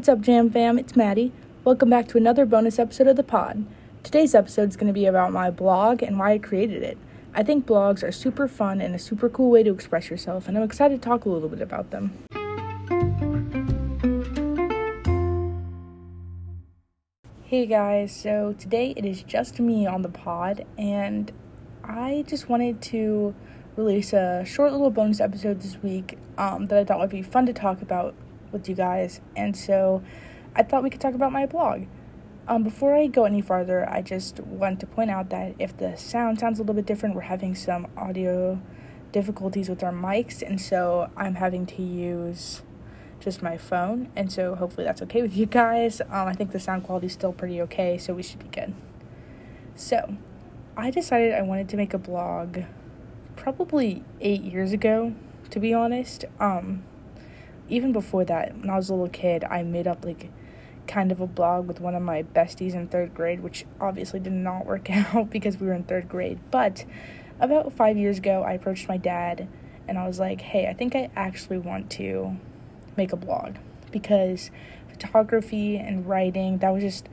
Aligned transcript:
What's 0.00 0.08
up, 0.08 0.22
Jam 0.22 0.48
Fam? 0.48 0.78
It's 0.78 0.96
Madi. 0.96 1.30
Welcome 1.62 1.90
back 1.90 2.08
to 2.08 2.16
another 2.16 2.46
bonus 2.46 2.78
episode 2.78 3.06
of 3.06 3.16
the 3.16 3.22
pod. 3.22 3.66
Today's 4.02 4.34
episode 4.34 4.70
is 4.70 4.76
going 4.76 4.86
to 4.86 4.94
be 4.94 5.04
about 5.04 5.30
my 5.30 5.50
blog 5.50 6.02
and 6.02 6.18
why 6.18 6.32
I 6.32 6.38
created 6.38 6.82
it. 6.82 6.96
I 7.34 7.42
think 7.42 7.66
blogs 7.66 8.02
are 8.02 8.10
super 8.10 8.48
fun 8.48 8.80
and 8.80 8.94
a 8.94 8.98
super 8.98 9.28
cool 9.28 9.50
way 9.50 9.62
to 9.62 9.70
express 9.70 10.08
yourself, 10.08 10.48
and 10.48 10.56
I'm 10.56 10.62
excited 10.62 11.02
to 11.02 11.06
talk 11.06 11.26
a 11.26 11.28
little 11.28 11.50
bit 11.50 11.60
about 11.60 11.90
them. 11.90 12.14
Hey 17.42 17.66
guys, 17.66 18.16
so 18.16 18.54
today 18.58 18.94
it 18.96 19.04
is 19.04 19.22
just 19.22 19.60
me 19.60 19.86
on 19.86 20.00
the 20.00 20.08
pod, 20.08 20.64
and 20.78 21.30
I 21.84 22.24
just 22.26 22.48
wanted 22.48 22.80
to 22.84 23.34
release 23.76 24.14
a 24.14 24.46
short 24.46 24.72
little 24.72 24.90
bonus 24.90 25.20
episode 25.20 25.60
this 25.60 25.76
week 25.82 26.16
um, 26.38 26.68
that 26.68 26.78
I 26.78 26.84
thought 26.84 27.00
would 27.00 27.10
be 27.10 27.20
fun 27.20 27.44
to 27.44 27.52
talk 27.52 27.82
about 27.82 28.14
with 28.52 28.68
you 28.68 28.74
guys. 28.74 29.20
And 29.36 29.56
so 29.56 30.02
I 30.54 30.62
thought 30.62 30.82
we 30.82 30.90
could 30.90 31.00
talk 31.00 31.14
about 31.14 31.32
my 31.32 31.46
blog. 31.46 31.86
Um, 32.48 32.64
before 32.64 32.96
I 32.96 33.06
go 33.06 33.24
any 33.24 33.40
farther, 33.40 33.88
I 33.88 34.02
just 34.02 34.40
want 34.40 34.80
to 34.80 34.86
point 34.86 35.10
out 35.10 35.30
that 35.30 35.54
if 35.58 35.76
the 35.76 35.96
sound 35.96 36.40
sounds 36.40 36.58
a 36.58 36.62
little 36.62 36.74
bit 36.74 36.86
different, 36.86 37.14
we're 37.14 37.20
having 37.22 37.54
some 37.54 37.86
audio 37.96 38.60
difficulties 39.12 39.68
with 39.68 39.82
our 39.84 39.92
mics, 39.92 40.42
and 40.42 40.60
so 40.60 41.10
I'm 41.16 41.36
having 41.36 41.66
to 41.66 41.82
use 41.82 42.62
just 43.20 43.42
my 43.42 43.56
phone, 43.56 44.10
and 44.16 44.32
so 44.32 44.54
hopefully 44.54 44.84
that's 44.84 45.02
okay 45.02 45.22
with 45.22 45.36
you 45.36 45.46
guys. 45.46 46.00
Um, 46.00 46.26
I 46.26 46.32
think 46.32 46.52
the 46.52 46.58
sound 46.58 46.84
quality 46.84 47.06
is 47.06 47.12
still 47.12 47.32
pretty 47.32 47.60
okay, 47.62 47.98
so 47.98 48.14
we 48.14 48.22
should 48.22 48.40
be 48.40 48.48
good. 48.48 48.74
So, 49.74 50.16
I 50.76 50.90
decided 50.90 51.34
I 51.34 51.42
wanted 51.42 51.68
to 51.68 51.76
make 51.76 51.94
a 51.94 51.98
blog 51.98 52.60
probably 53.36 54.02
eight 54.20 54.42
years 54.42 54.72
ago, 54.72 55.14
to 55.50 55.60
be 55.60 55.72
honest. 55.72 56.24
Um, 56.38 56.82
even 57.70 57.92
before 57.92 58.24
that, 58.24 58.58
when 58.58 58.68
I 58.68 58.76
was 58.76 58.90
a 58.90 58.94
little 58.94 59.08
kid, 59.08 59.44
I 59.44 59.62
made 59.62 59.86
up 59.86 60.04
like 60.04 60.30
kind 60.86 61.12
of 61.12 61.20
a 61.20 61.26
blog 61.26 61.68
with 61.68 61.80
one 61.80 61.94
of 61.94 62.02
my 62.02 62.22
besties 62.22 62.74
in 62.74 62.88
third 62.88 63.14
grade, 63.14 63.40
which 63.40 63.64
obviously 63.80 64.20
did 64.20 64.32
not 64.32 64.66
work 64.66 64.90
out 65.14 65.30
because 65.30 65.58
we 65.58 65.66
were 65.66 65.72
in 65.72 65.84
third 65.84 66.08
grade. 66.08 66.38
But 66.50 66.84
about 67.38 67.72
five 67.72 67.96
years 67.96 68.18
ago, 68.18 68.42
I 68.42 68.52
approached 68.52 68.88
my 68.88 68.96
dad 68.96 69.48
and 69.88 69.98
I 69.98 70.06
was 70.06 70.18
like, 70.18 70.40
hey, 70.40 70.66
I 70.66 70.74
think 70.74 70.94
I 70.94 71.10
actually 71.16 71.58
want 71.58 71.90
to 71.92 72.36
make 72.96 73.12
a 73.12 73.16
blog. 73.16 73.56
Because 73.90 74.50
photography 74.88 75.76
and 75.76 76.06
writing, 76.06 76.58
that 76.58 76.70
was 76.70 76.82
just 76.82 77.08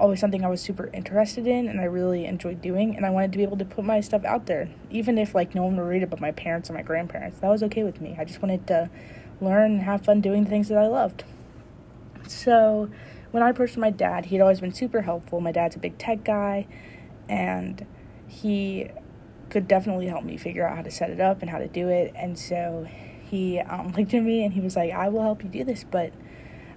always 0.00 0.20
something 0.20 0.44
I 0.44 0.48
was 0.48 0.60
super 0.60 0.90
interested 0.92 1.46
in 1.46 1.68
and 1.68 1.80
I 1.80 1.84
really 1.84 2.24
enjoyed 2.24 2.62
doing 2.62 2.96
and 2.96 3.04
I 3.04 3.10
wanted 3.10 3.32
to 3.32 3.38
be 3.38 3.44
able 3.44 3.56
to 3.58 3.64
put 3.64 3.84
my 3.84 4.00
stuff 4.00 4.24
out 4.24 4.46
there 4.46 4.68
even 4.90 5.18
if 5.18 5.34
like 5.34 5.56
no 5.56 5.64
one 5.64 5.76
would 5.76 5.82
read 5.82 6.04
it 6.04 6.10
but 6.10 6.20
my 6.20 6.30
parents 6.30 6.68
and 6.68 6.76
my 6.76 6.82
grandparents. 6.82 7.40
That 7.40 7.48
was 7.48 7.64
okay 7.64 7.82
with 7.82 8.00
me. 8.00 8.16
I 8.18 8.24
just 8.24 8.40
wanted 8.40 8.66
to 8.68 8.90
learn 9.40 9.72
and 9.72 9.82
have 9.82 10.04
fun 10.04 10.20
doing 10.20 10.44
the 10.44 10.50
things 10.50 10.68
that 10.68 10.78
I 10.78 10.86
loved. 10.86 11.24
So, 12.26 12.90
when 13.30 13.42
I 13.42 13.50
approached 13.50 13.76
my 13.76 13.90
dad, 13.90 14.26
he'd 14.26 14.40
always 14.40 14.60
been 14.60 14.72
super 14.72 15.02
helpful. 15.02 15.40
My 15.40 15.52
dad's 15.52 15.76
a 15.76 15.78
big 15.78 15.98
tech 15.98 16.24
guy, 16.24 16.66
and 17.28 17.86
he 18.26 18.88
could 19.50 19.66
definitely 19.66 20.06
help 20.06 20.24
me 20.24 20.36
figure 20.36 20.66
out 20.66 20.76
how 20.76 20.82
to 20.82 20.90
set 20.90 21.10
it 21.10 21.20
up 21.20 21.40
and 21.40 21.50
how 21.50 21.58
to 21.58 21.68
do 21.68 21.88
it. 21.88 22.12
And 22.14 22.38
so 22.38 22.86
he 23.22 23.58
um, 23.60 23.92
looked 23.96 24.14
at 24.14 24.22
me 24.22 24.44
and 24.44 24.54
he 24.54 24.60
was 24.60 24.76
like, 24.76 24.92
"I 24.92 25.08
will 25.08 25.22
help 25.22 25.42
you 25.42 25.48
do 25.48 25.64
this, 25.64 25.84
but 25.84 26.12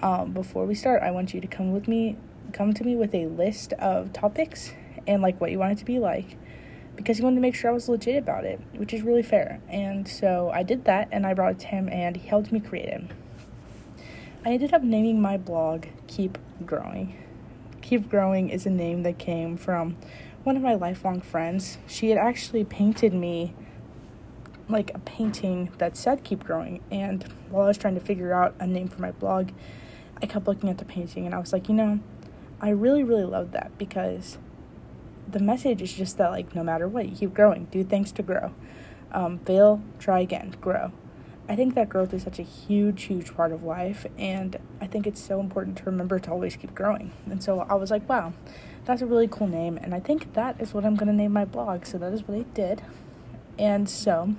um, 0.00 0.32
before 0.32 0.66
we 0.66 0.74
start, 0.74 1.02
I 1.02 1.10
want 1.10 1.34
you 1.34 1.40
to 1.40 1.46
come 1.46 1.72
with 1.72 1.88
me, 1.88 2.16
come 2.52 2.72
to 2.74 2.84
me 2.84 2.96
with 2.96 3.14
a 3.14 3.26
list 3.26 3.72
of 3.74 4.12
topics 4.12 4.72
and 5.06 5.22
like 5.22 5.40
what 5.40 5.50
you 5.50 5.58
want 5.58 5.72
it 5.72 5.78
to 5.78 5.84
be 5.84 5.98
like." 5.98 6.36
Because 6.96 7.18
he 7.18 7.24
wanted 7.24 7.36
to 7.36 7.40
make 7.40 7.54
sure 7.54 7.70
I 7.70 7.74
was 7.74 7.88
legit 7.88 8.16
about 8.16 8.44
it, 8.44 8.60
which 8.74 8.92
is 8.92 9.02
really 9.02 9.22
fair. 9.22 9.60
And 9.68 10.06
so 10.06 10.50
I 10.52 10.62
did 10.62 10.84
that 10.84 11.08
and 11.10 11.26
I 11.26 11.34
brought 11.34 11.52
it 11.52 11.58
to 11.60 11.66
him 11.66 11.88
and 11.88 12.16
he 12.16 12.28
helped 12.28 12.52
me 12.52 12.60
create 12.60 12.88
it. 12.88 13.02
I 14.44 14.50
ended 14.50 14.74
up 14.74 14.82
naming 14.82 15.20
my 15.20 15.36
blog 15.36 15.86
Keep 16.08 16.38
Growing. 16.66 17.16
Keep 17.80 18.08
Growing 18.08 18.50
is 18.50 18.66
a 18.66 18.70
name 18.70 19.02
that 19.04 19.18
came 19.18 19.56
from 19.56 19.96
one 20.42 20.56
of 20.56 20.62
my 20.62 20.74
lifelong 20.74 21.20
friends. 21.20 21.78
She 21.86 22.10
had 22.10 22.18
actually 22.18 22.64
painted 22.64 23.14
me 23.14 23.54
like 24.68 24.90
a 24.94 24.98
painting 24.98 25.70
that 25.78 25.96
said 25.96 26.24
Keep 26.24 26.44
Growing. 26.44 26.80
And 26.90 27.24
while 27.50 27.64
I 27.64 27.68
was 27.68 27.78
trying 27.78 27.94
to 27.94 28.00
figure 28.00 28.32
out 28.32 28.54
a 28.58 28.66
name 28.66 28.88
for 28.88 29.00
my 29.00 29.12
blog, 29.12 29.50
I 30.20 30.26
kept 30.26 30.46
looking 30.46 30.68
at 30.68 30.78
the 30.78 30.84
painting 30.84 31.26
and 31.26 31.34
I 31.34 31.38
was 31.38 31.52
like, 31.52 31.68
you 31.68 31.74
know, 31.74 32.00
I 32.60 32.70
really, 32.70 33.02
really 33.02 33.24
love 33.24 33.52
that 33.52 33.76
because 33.78 34.38
the 35.32 35.40
message 35.40 35.82
is 35.82 35.92
just 35.92 36.18
that 36.18 36.30
like 36.30 36.54
no 36.54 36.62
matter 36.62 36.86
what 36.86 37.08
you 37.08 37.16
keep 37.16 37.34
growing. 37.34 37.66
Do 37.70 37.82
things 37.82 38.12
to 38.12 38.22
grow. 38.22 38.52
Um, 39.10 39.38
fail 39.40 39.82
try 39.98 40.20
again 40.20 40.54
grow. 40.60 40.92
I 41.48 41.56
think 41.56 41.74
that 41.74 41.88
growth 41.88 42.14
is 42.14 42.22
such 42.22 42.38
a 42.38 42.42
huge 42.42 43.04
huge 43.04 43.34
part 43.34 43.52
of 43.52 43.62
life 43.62 44.06
and 44.16 44.58
i 44.80 44.86
think 44.86 45.06
it's 45.06 45.20
so 45.20 45.40
important 45.40 45.76
to 45.78 45.84
remember 45.84 46.18
to 46.18 46.30
always 46.30 46.56
keep 46.56 46.74
growing. 46.74 47.12
And 47.26 47.42
so 47.42 47.60
i 47.60 47.74
was 47.74 47.90
like 47.90 48.08
wow 48.08 48.32
that's 48.84 49.02
a 49.02 49.06
really 49.06 49.28
cool 49.28 49.46
name 49.46 49.78
and 49.78 49.94
i 49.94 50.00
think 50.00 50.34
that 50.34 50.60
is 50.60 50.74
what 50.74 50.84
i'm 50.84 50.94
going 50.94 51.08
to 51.08 51.14
name 51.14 51.32
my 51.32 51.44
blog. 51.44 51.86
So 51.86 51.98
that 51.98 52.12
is 52.12 52.26
what 52.26 52.38
i 52.38 52.42
did. 52.54 52.82
And 53.58 53.88
so 53.88 54.34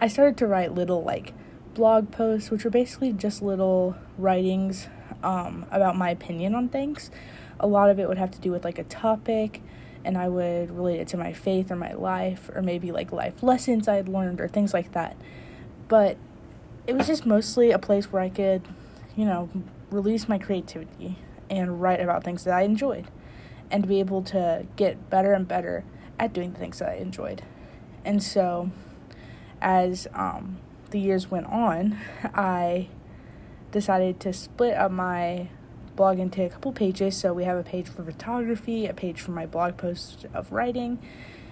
i 0.00 0.08
started 0.08 0.36
to 0.38 0.46
write 0.46 0.74
little 0.74 1.02
like 1.02 1.32
blog 1.74 2.10
posts 2.10 2.50
which 2.50 2.64
were 2.64 2.70
basically 2.70 3.12
just 3.12 3.42
little 3.42 3.96
writings 4.18 4.88
um, 5.22 5.66
about 5.70 5.96
my 5.96 6.10
opinion 6.10 6.54
on 6.54 6.68
things 6.68 7.10
a 7.60 7.66
lot 7.66 7.90
of 7.90 8.00
it 8.00 8.08
would 8.08 8.18
have 8.18 8.30
to 8.32 8.40
do 8.40 8.50
with 8.50 8.64
like 8.64 8.78
a 8.78 8.84
topic 8.84 9.62
and 10.04 10.16
I 10.16 10.28
would 10.28 10.70
relate 10.70 11.00
it 11.00 11.08
to 11.08 11.16
my 11.16 11.32
faith 11.32 11.70
or 11.70 11.76
my 11.76 11.92
life 11.92 12.50
or 12.54 12.62
maybe 12.62 12.90
like 12.90 13.12
life 13.12 13.42
lessons 13.42 13.86
I 13.86 13.96
had 13.96 14.08
learned 14.08 14.40
or 14.40 14.48
things 14.48 14.74
like 14.74 14.92
that. 14.92 15.16
But 15.88 16.16
it 16.86 16.94
was 16.96 17.06
just 17.06 17.26
mostly 17.26 17.70
a 17.70 17.78
place 17.78 18.10
where 18.10 18.22
I 18.22 18.30
could, 18.30 18.66
you 19.14 19.24
know, 19.24 19.50
release 19.90 20.28
my 20.28 20.38
creativity 20.38 21.18
and 21.50 21.82
write 21.82 22.00
about 22.00 22.24
things 22.24 22.44
that 22.44 22.54
I 22.54 22.62
enjoyed 22.62 23.08
and 23.70 23.86
be 23.86 24.00
able 24.00 24.22
to 24.22 24.66
get 24.76 25.10
better 25.10 25.32
and 25.32 25.46
better 25.46 25.84
at 26.18 26.32
doing 26.32 26.52
the 26.52 26.58
things 26.58 26.78
that 26.78 26.88
I 26.88 26.94
enjoyed. 26.94 27.42
And 28.04 28.22
so 28.22 28.70
as 29.60 30.08
um, 30.14 30.58
the 30.90 30.98
years 30.98 31.30
went 31.30 31.46
on, 31.46 31.98
I 32.34 32.88
decided 33.70 34.18
to 34.20 34.32
split 34.32 34.74
up 34.74 34.90
my 34.90 35.48
blog 35.96 36.18
into 36.18 36.44
a 36.44 36.48
couple 36.48 36.72
pages. 36.72 37.16
So 37.16 37.32
we 37.32 37.44
have 37.44 37.58
a 37.58 37.62
page 37.62 37.88
for 37.88 38.02
photography, 38.02 38.86
a 38.86 38.94
page 38.94 39.20
for 39.20 39.32
my 39.32 39.46
blog 39.46 39.76
post 39.76 40.26
of 40.32 40.50
writing, 40.52 40.98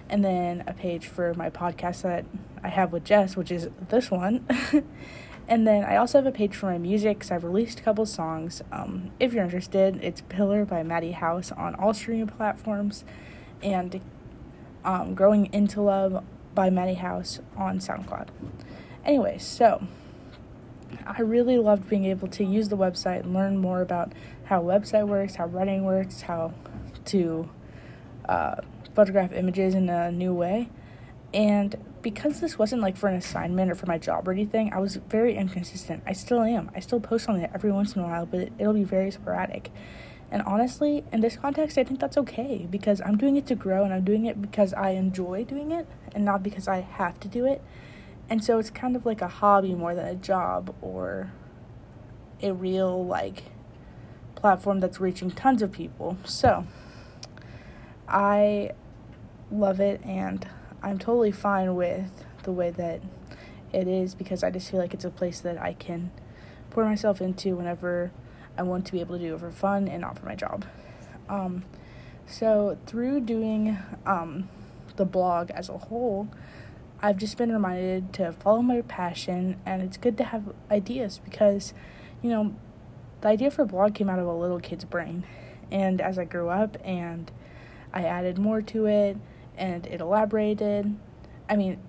and 0.09 0.23
then 0.23 0.63
a 0.67 0.73
page 0.73 1.07
for 1.07 1.33
my 1.33 1.49
podcast 1.49 2.01
that 2.01 2.25
I 2.63 2.69
have 2.69 2.91
with 2.91 3.03
Jess, 3.05 3.35
which 3.35 3.51
is 3.51 3.69
this 3.89 4.09
one. 4.09 4.45
and 5.47 5.67
then 5.67 5.83
I 5.83 5.97
also 5.97 6.17
have 6.17 6.25
a 6.25 6.31
page 6.31 6.55
for 6.55 6.67
my 6.67 6.77
music 6.77 7.19
because 7.19 7.31
I've 7.31 7.43
released 7.43 7.79
a 7.79 7.83
couple 7.83 8.05
songs. 8.05 8.61
Um, 8.71 9.11
if 9.19 9.33
you're 9.33 9.43
interested, 9.43 9.99
it's 10.01 10.21
Pillar 10.21 10.65
by 10.65 10.83
Madi 10.83 11.11
House 11.11 11.51
on 11.51 11.75
all 11.75 11.93
streaming 11.93 12.27
platforms, 12.27 13.03
and 13.61 14.01
um, 14.83 15.13
Growing 15.15 15.51
into 15.53 15.81
Love 15.81 16.23
by 16.55 16.69
Madi 16.69 16.95
House 16.95 17.39
on 17.55 17.79
SoundCloud. 17.79 18.29
Anyway, 19.05 19.37
so 19.37 19.87
I 21.05 21.21
really 21.21 21.57
loved 21.57 21.89
being 21.89 22.05
able 22.05 22.27
to 22.29 22.43
use 22.43 22.69
the 22.69 22.77
website 22.77 23.21
and 23.21 23.33
learn 23.33 23.57
more 23.57 23.81
about 23.81 24.13
how 24.45 24.61
website 24.61 25.07
works, 25.07 25.35
how 25.35 25.45
writing 25.45 25.83
works, 25.85 26.21
how 26.21 26.53
to 27.05 27.49
uh, 28.27 28.55
photograph 28.95 29.31
images 29.31 29.75
in 29.75 29.89
a 29.89 30.11
new 30.11 30.33
way. 30.33 30.69
And 31.33 31.75
because 32.01 32.39
this 32.39 32.57
wasn't 32.57 32.81
like 32.81 32.97
for 32.97 33.07
an 33.07 33.15
assignment 33.15 33.69
or 33.71 33.75
for 33.75 33.85
my 33.85 33.97
job 33.97 34.27
or 34.27 34.31
anything, 34.31 34.71
I 34.73 34.79
was 34.79 34.95
very 34.95 35.35
inconsistent. 35.35 36.03
I 36.05 36.13
still 36.13 36.41
am. 36.41 36.71
I 36.75 36.79
still 36.79 36.99
post 36.99 37.29
on 37.29 37.39
it 37.39 37.51
every 37.53 37.71
once 37.71 37.95
in 37.95 38.01
a 38.01 38.05
while, 38.05 38.25
but 38.25 38.49
it'll 38.57 38.73
be 38.73 38.83
very 38.83 39.11
sporadic. 39.11 39.71
And 40.31 40.41
honestly, 40.43 41.03
in 41.11 41.21
this 41.21 41.37
context, 41.37 41.77
I 41.77 41.83
think 41.83 41.99
that's 41.99 42.17
okay 42.17 42.67
because 42.69 43.01
I'm 43.01 43.17
doing 43.17 43.35
it 43.35 43.47
to 43.47 43.55
grow 43.55 43.83
and 43.83 43.93
I'm 43.93 44.03
doing 44.03 44.25
it 44.25 44.41
because 44.41 44.73
I 44.73 44.91
enjoy 44.91 45.43
doing 45.43 45.71
it 45.71 45.87
and 46.13 46.23
not 46.23 46.43
because 46.43 46.67
I 46.67 46.81
have 46.81 47.19
to 47.21 47.27
do 47.27 47.45
it. 47.45 47.61
And 48.29 48.43
so 48.43 48.59
it's 48.59 48.69
kind 48.69 48.95
of 48.95 49.05
like 49.05 49.21
a 49.21 49.27
hobby 49.27 49.73
more 49.73 49.95
than 49.95 50.05
a 50.05 50.15
job 50.15 50.75
or 50.81 51.31
a 52.41 52.53
real 52.53 53.05
like 53.05 53.43
platform 54.35 54.79
that's 54.79 54.99
reaching 54.99 55.31
tons 55.31 55.61
of 55.61 55.71
people. 55.71 56.17
So 56.25 56.65
I 58.07 58.71
love 59.51 59.79
it 59.79 60.01
and 60.03 60.47
I'm 60.81 60.99
totally 60.99 61.31
fine 61.31 61.75
with 61.75 62.11
the 62.43 62.51
way 62.51 62.69
that 62.71 63.01
it 63.73 63.87
is 63.87 64.15
because 64.15 64.43
I 64.43 64.49
just 64.51 64.69
feel 64.69 64.79
like 64.79 64.93
it's 64.93 65.05
a 65.05 65.09
place 65.09 65.39
that 65.41 65.59
I 65.59 65.73
can 65.73 66.11
pour 66.69 66.85
myself 66.85 67.21
into 67.21 67.55
whenever 67.55 68.11
I 68.57 68.63
want 68.63 68.85
to 68.87 68.91
be 68.91 68.99
able 68.99 69.17
to 69.17 69.23
do 69.23 69.35
it 69.35 69.39
for 69.39 69.51
fun 69.51 69.87
and 69.87 70.01
not 70.01 70.17
for 70.17 70.25
my 70.25 70.35
job. 70.35 70.65
Um, 71.27 71.65
so 72.25 72.77
through 72.85 73.21
doing 73.21 73.77
um, 74.05 74.49
the 74.95 75.05
blog 75.05 75.51
as 75.51 75.69
a 75.69 75.77
whole, 75.77 76.27
I've 77.01 77.17
just 77.17 77.37
been 77.37 77.51
reminded 77.53 78.11
to 78.13 78.33
follow 78.33 78.61
my 78.61 78.81
passion, 78.81 79.57
and 79.65 79.81
it's 79.81 79.95
good 79.95 80.17
to 80.17 80.25
have 80.25 80.53
ideas 80.69 81.21
because, 81.23 81.73
you 82.21 82.29
know, 82.29 82.53
the 83.21 83.29
idea 83.29 83.51
for 83.51 83.61
a 83.61 83.65
blog 83.65 83.95
came 83.95 84.09
out 84.09 84.19
of 84.19 84.27
a 84.27 84.33
little 84.33 84.59
kid's 84.59 84.83
brain. 84.83 85.25
And 85.71 86.01
as 86.01 86.19
I 86.19 86.25
grew 86.25 86.49
up 86.49 86.77
and 86.83 87.31
I 87.93 88.03
added 88.03 88.37
more 88.37 88.61
to 88.63 88.85
it 88.85 89.17
and 89.57 89.85
it 89.87 90.01
elaborated, 90.01 90.97
I 91.49 91.55
mean, 91.55 91.79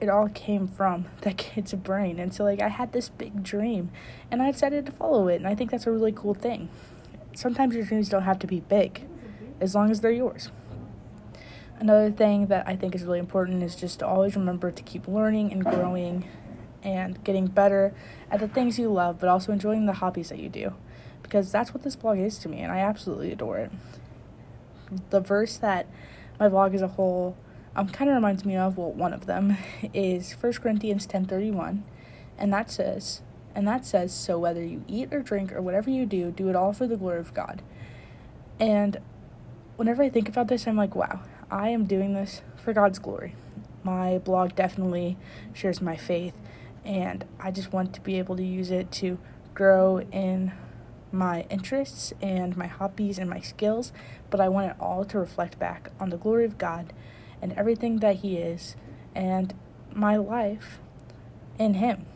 it 0.00 0.08
all 0.08 0.28
came 0.28 0.66
from 0.66 1.06
that 1.20 1.36
kid's 1.36 1.72
brain. 1.74 2.18
And 2.18 2.34
so, 2.34 2.42
like, 2.42 2.60
I 2.60 2.68
had 2.68 2.92
this 2.92 3.08
big 3.08 3.44
dream 3.44 3.90
and 4.32 4.42
I 4.42 4.50
decided 4.50 4.84
to 4.86 4.92
follow 4.92 5.28
it. 5.28 5.36
And 5.36 5.46
I 5.46 5.54
think 5.54 5.70
that's 5.70 5.86
a 5.86 5.92
really 5.92 6.12
cool 6.12 6.34
thing. 6.34 6.68
Sometimes 7.34 7.76
your 7.76 7.84
dreams 7.84 8.08
don't 8.08 8.22
have 8.22 8.38
to 8.40 8.46
be 8.48 8.60
big 8.60 9.06
as 9.60 9.76
long 9.76 9.92
as 9.92 10.00
they're 10.00 10.10
yours. 10.10 10.50
Another 11.78 12.10
thing 12.10 12.46
that 12.46 12.66
I 12.66 12.74
think 12.74 12.94
is 12.94 13.04
really 13.04 13.18
important 13.18 13.62
is 13.62 13.76
just 13.76 13.98
to 13.98 14.06
always 14.06 14.34
remember 14.34 14.70
to 14.70 14.82
keep 14.82 15.06
learning 15.06 15.52
and 15.52 15.62
growing 15.62 16.26
and 16.82 17.22
getting 17.22 17.46
better 17.46 17.92
at 18.30 18.40
the 18.40 18.48
things 18.48 18.78
you 18.78 18.90
love, 18.90 19.18
but 19.18 19.28
also 19.28 19.52
enjoying 19.52 19.86
the 19.86 19.94
hobbies 19.94 20.30
that 20.30 20.38
you 20.38 20.48
do. 20.48 20.72
Because 21.22 21.52
that's 21.52 21.74
what 21.74 21.82
this 21.82 21.96
blog 21.96 22.18
is 22.18 22.38
to 22.38 22.48
me, 22.48 22.60
and 22.60 22.72
I 22.72 22.78
absolutely 22.78 23.32
adore 23.32 23.58
it. 23.58 23.72
The 25.10 25.20
verse 25.20 25.58
that 25.58 25.86
my 26.38 26.48
blog 26.48 26.74
as 26.74 26.82
a 26.82 26.88
whole 26.88 27.36
um, 27.74 27.88
kind 27.88 28.08
of 28.08 28.14
reminds 28.14 28.44
me 28.44 28.56
of, 28.56 28.78
well, 28.78 28.92
one 28.92 29.12
of 29.12 29.26
them 29.26 29.58
is 29.92 30.32
1 30.32 30.52
Corinthians 30.54 31.06
10.31, 31.06 31.82
and 32.38 32.52
that 32.52 32.70
says, 32.70 33.20
and 33.54 33.66
that 33.68 33.84
says, 33.84 34.14
so 34.14 34.38
whether 34.38 34.64
you 34.64 34.84
eat 34.86 35.12
or 35.12 35.20
drink 35.20 35.52
or 35.52 35.60
whatever 35.60 35.90
you 35.90 36.06
do, 36.06 36.30
do 36.30 36.48
it 36.48 36.56
all 36.56 36.72
for 36.72 36.86
the 36.86 36.96
glory 36.96 37.18
of 37.18 37.34
God. 37.34 37.62
And 38.60 38.98
whenever 39.76 40.02
I 40.02 40.08
think 40.08 40.28
about 40.28 40.48
this, 40.48 40.66
I'm 40.66 40.76
like, 40.76 40.94
wow, 40.94 41.20
I 41.50 41.68
am 41.68 41.84
doing 41.84 42.14
this 42.14 42.42
for 42.56 42.72
God's 42.72 42.98
glory. 42.98 43.34
My 43.82 44.18
blog 44.18 44.54
definitely 44.56 45.16
shares 45.52 45.80
my 45.80 45.96
faith, 45.96 46.34
and 46.84 47.24
I 47.38 47.50
just 47.50 47.72
want 47.72 47.94
to 47.94 48.00
be 48.00 48.18
able 48.18 48.36
to 48.36 48.44
use 48.44 48.70
it 48.70 48.90
to 48.92 49.18
grow 49.54 50.00
in 50.12 50.52
my 51.12 51.46
interests 51.48 52.12
and 52.20 52.56
my 52.56 52.66
hobbies 52.66 53.18
and 53.18 53.30
my 53.30 53.40
skills, 53.40 53.92
but 54.28 54.40
I 54.40 54.48
want 54.48 54.70
it 54.70 54.76
all 54.80 55.04
to 55.04 55.18
reflect 55.18 55.58
back 55.58 55.90
on 56.00 56.10
the 56.10 56.16
glory 56.16 56.44
of 56.44 56.58
God 56.58 56.92
and 57.40 57.52
everything 57.52 57.98
that 58.00 58.16
He 58.16 58.36
is 58.38 58.76
and 59.14 59.54
my 59.92 60.16
life 60.16 60.78
in 61.58 61.74
Him. 61.74 62.06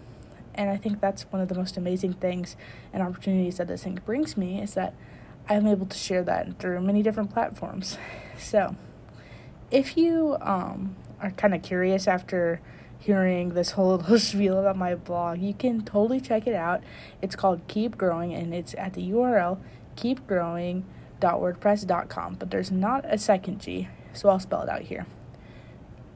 And 0.54 0.68
I 0.68 0.76
think 0.76 1.00
that's 1.00 1.22
one 1.30 1.40
of 1.40 1.48
the 1.48 1.54
most 1.54 1.76
amazing 1.76 2.14
things 2.14 2.56
and 2.92 3.02
opportunities 3.02 3.58
that 3.58 3.68
this 3.68 3.84
thing 3.84 4.00
brings 4.04 4.36
me 4.36 4.60
is 4.60 4.74
that 4.74 4.94
I'm 5.50 5.67
able 5.67 5.85
to 5.87 5.99
share 5.99 6.23
that 6.23 6.61
through 6.61 6.81
many 6.81 7.02
different 7.02 7.32
platforms. 7.32 7.99
So, 8.38 8.76
if 9.73 9.97
you 9.97 10.37
um, 10.41 10.94
are 11.20 11.32
kind 11.32 11.52
of 11.55 11.62
curious 11.62 12.06
after 12.06 12.61
hearing 13.00 13.55
this 13.55 13.73
whole 13.73 13.97
little 13.97 14.17
spiel 14.20 14.58
about 14.58 14.76
my 14.76 14.94
blog, 14.94 15.41
you 15.41 15.52
can 15.52 15.82
totally 15.82 16.20
check 16.20 16.47
it 16.47 16.55
out. 16.55 16.85
It's 17.20 17.35
called 17.35 17.62
Keep 17.67 17.99
Growing 17.99 18.32
and 18.32 18.55
it's 18.55 18.76
at 18.79 18.94
the 18.94 19.11
URL 19.11 19.58
keepgrowing.wordpress.com, 19.97 22.35
but 22.37 22.53
there's 22.53 22.70
not 22.70 23.05
a 23.05 23.19
second 23.19 23.61
G, 23.61 23.88
so 24.12 24.29
I'll 24.29 24.38
spell 24.38 24.62
it 24.62 24.69
out 24.69 24.82
here. 24.82 25.05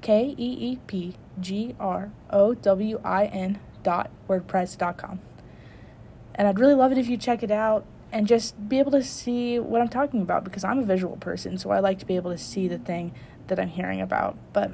K 0.01 0.37
E 0.39 0.71
E 0.71 0.79
P 0.87 1.17
G 1.41 1.75
R 1.81 2.13
O 2.31 2.55
W 2.55 3.01
I 3.03 3.25
N 3.27 3.59
dot 3.83 4.13
wordpress.com. 4.29 5.19
And 6.37 6.47
I'd 6.47 6.61
really 6.61 6.75
love 6.75 6.93
it 6.93 6.99
if 6.99 7.09
you 7.09 7.17
check 7.17 7.43
it 7.43 7.51
out 7.51 7.85
and 8.15 8.29
just 8.29 8.69
be 8.69 8.79
able 8.79 8.93
to 8.93 9.03
see 9.03 9.59
what 9.59 9.81
I'm 9.81 9.89
talking 9.89 10.23
about 10.23 10.45
because 10.45 10.63
I'm 10.63 10.79
a 10.79 10.85
visual 10.85 11.17
person, 11.17 11.59
so 11.59 11.71
I 11.71 11.81
like 11.81 11.99
to 11.99 12.07
be 12.07 12.15
able 12.15 12.31
to 12.31 12.39
see 12.39 12.69
the 12.69 12.79
thing 12.79 13.13
that 13.49 13.59
I'm 13.59 13.69
hearing 13.69 14.01
about. 14.01 14.39
But 14.53 14.71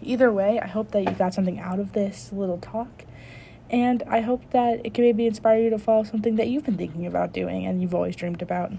either 0.00 0.32
way, 0.32 0.60
I 0.60 0.68
hope 0.68 0.92
that 0.92 1.02
you 1.02 1.10
got 1.10 1.34
something 1.34 1.58
out 1.58 1.80
of 1.80 1.94
this 1.94 2.32
little 2.32 2.58
talk. 2.58 3.04
And 3.68 4.04
I 4.06 4.20
hope 4.20 4.48
that 4.52 4.86
it 4.86 4.94
can 4.94 5.02
maybe 5.02 5.26
inspire 5.26 5.60
you 5.60 5.70
to 5.70 5.78
follow 5.78 6.04
something 6.04 6.36
that 6.36 6.46
you've 6.46 6.64
been 6.64 6.76
thinking 6.76 7.04
about 7.04 7.32
doing 7.32 7.66
and 7.66 7.82
you've 7.82 7.94
always 7.94 8.14
dreamed 8.14 8.40
about. 8.40 8.70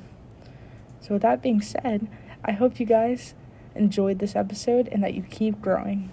So, 1.01 1.15
with 1.15 1.23
that 1.23 1.41
being 1.41 1.61
said, 1.61 2.07
I 2.45 2.53
hope 2.53 2.79
you 2.79 2.85
guys 2.85 3.35
enjoyed 3.75 4.19
this 4.19 4.37
episode 4.37 4.87
and 4.87 5.03
that 5.03 5.15
you 5.15 5.21
keep 5.21 5.61
growing. 5.61 6.09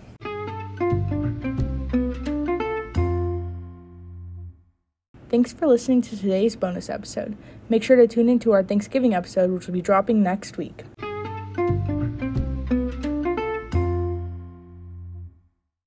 Thanks 5.34 5.52
for 5.52 5.66
listening 5.66 6.00
to 6.02 6.16
today's 6.16 6.54
bonus 6.54 6.88
episode. 6.88 7.36
Make 7.68 7.82
sure 7.82 7.96
to 7.96 8.06
tune 8.06 8.28
into 8.28 8.52
our 8.52 8.62
Thanksgiving 8.62 9.14
episode, 9.14 9.50
which 9.50 9.66
will 9.66 9.74
be 9.74 9.82
dropping 9.82 10.22
next 10.22 10.56
week. 10.56 10.84